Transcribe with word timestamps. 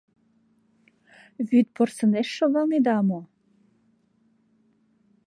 Вӱд 1.47 1.67
порсынеш 1.75 2.29
шогалнеда 2.37 2.97
мо? 3.07 3.21